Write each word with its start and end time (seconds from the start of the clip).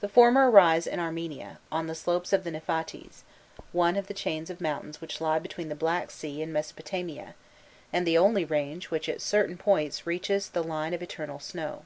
The 0.00 0.08
former 0.08 0.50
rise 0.50 0.86
in 0.86 0.98
Armenia, 0.98 1.58
on 1.70 1.86
the 1.86 1.94
slopes 1.94 2.32
of 2.32 2.44
the 2.44 2.50
Niphates, 2.50 3.24
one 3.72 3.94
of 3.94 4.06
the 4.06 4.14
chains 4.14 4.48
of 4.48 4.58
mountains 4.58 5.02
which 5.02 5.20
lie 5.20 5.38
between 5.38 5.68
the 5.68 5.74
Black 5.74 6.10
Sea 6.10 6.40
and 6.40 6.50
Mesopotamia, 6.50 7.34
and 7.92 8.06
the 8.06 8.16
only 8.16 8.46
range 8.46 8.90
which 8.90 9.06
at 9.06 9.20
certain 9.20 9.58
points 9.58 10.06
reaches 10.06 10.48
the 10.48 10.64
line 10.64 10.94
of 10.94 11.02
eternal 11.02 11.40
snow. 11.40 11.84